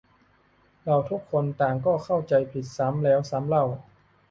[0.85, 3.65] เราทุกคนต่างก็เข้าใจผิดซ้ำแล้วซ้ำเล่า